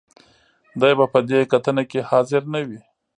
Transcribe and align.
دې 0.79 0.91
به 0.97 1.05
په 1.13 1.19
دې 1.29 1.39
کتنه 1.51 1.83
کې 1.91 1.99
حاضر 2.09 2.41
نه 2.53 2.61
وي. 2.67 2.79